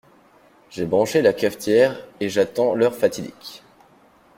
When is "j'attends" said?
2.29-2.73